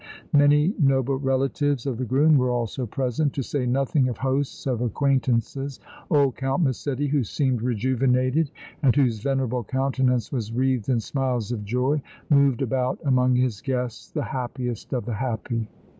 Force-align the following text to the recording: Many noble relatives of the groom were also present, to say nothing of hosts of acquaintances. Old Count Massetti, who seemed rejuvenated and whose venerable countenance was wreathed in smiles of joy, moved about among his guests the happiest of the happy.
Many 0.33 0.73
noble 0.79 1.17
relatives 1.19 1.85
of 1.85 1.99
the 1.99 2.05
groom 2.05 2.35
were 2.35 2.49
also 2.49 2.87
present, 2.87 3.33
to 3.33 3.43
say 3.43 3.67
nothing 3.67 4.09
of 4.09 4.17
hosts 4.17 4.65
of 4.65 4.81
acquaintances. 4.81 5.79
Old 6.09 6.35
Count 6.37 6.63
Massetti, 6.63 7.05
who 7.09 7.23
seemed 7.23 7.61
rejuvenated 7.61 8.49
and 8.81 8.95
whose 8.95 9.19
venerable 9.19 9.63
countenance 9.63 10.31
was 10.31 10.51
wreathed 10.51 10.89
in 10.89 11.01
smiles 11.01 11.51
of 11.51 11.63
joy, 11.63 12.01
moved 12.31 12.63
about 12.63 12.97
among 13.05 13.35
his 13.35 13.61
guests 13.61 14.09
the 14.09 14.23
happiest 14.23 14.91
of 14.91 15.05
the 15.05 15.13
happy. 15.13 15.67